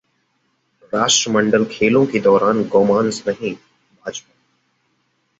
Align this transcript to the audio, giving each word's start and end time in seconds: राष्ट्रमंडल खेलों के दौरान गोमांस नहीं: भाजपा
राष्ट्रमंडल 0.93 1.65
खेलों 1.65 2.05
के 2.05 2.19
दौरान 2.19 2.63
गोमांस 2.63 3.23
नहीं: 3.27 3.53
भाजपा 4.05 4.33